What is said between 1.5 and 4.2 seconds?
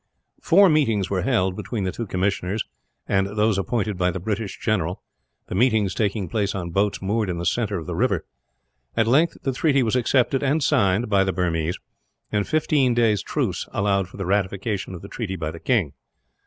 between the two commissioners and those appointed by the